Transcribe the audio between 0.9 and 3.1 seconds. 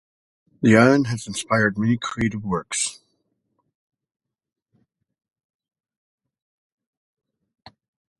has inspired many creative works.